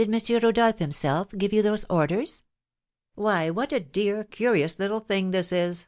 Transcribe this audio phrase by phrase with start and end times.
[0.01, 2.41] Rodolph, himself, give you those orders?"
[3.13, 5.79] "Why, what a dear, curious little thing this is!"